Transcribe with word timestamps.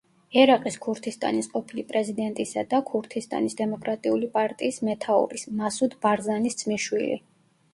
ერაყის 0.43 0.77
ქურთისტანის 0.85 1.49
ყოფილი 1.51 1.83
პრეზიდენტისა 1.91 2.63
და 2.71 2.79
ქურთისტანის 2.87 3.57
დემოკრატიული 3.61 4.31
პარტიის 4.39 4.83
მეთაურის 4.89 5.47
მასუდ 5.61 5.95
ბარზანის 6.07 6.59
ძმისშვილი. 6.65 7.21